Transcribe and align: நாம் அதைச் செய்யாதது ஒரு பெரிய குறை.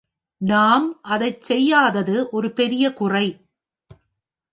நாம் 0.41 1.01
அதைச் 1.01 1.41
செய்யாதது 1.41 2.29
ஒரு 2.29 2.51
பெரிய 2.51 2.93
குறை. 2.93 3.25